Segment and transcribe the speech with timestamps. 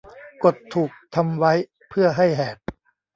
[0.43, 1.53] กฎถูกทำไว้
[1.89, 2.57] เพื่อให้แหก